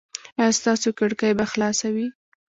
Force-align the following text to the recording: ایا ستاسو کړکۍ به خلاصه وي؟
ایا 0.39 0.57
ستاسو 0.59 0.89
کړکۍ 0.99 1.31
به 1.37 1.45
خلاصه 1.51 1.87
وي؟ 1.95 2.07